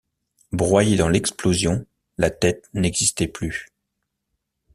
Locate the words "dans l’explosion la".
0.97-2.31